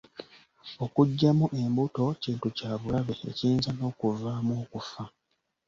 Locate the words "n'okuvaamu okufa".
3.73-5.03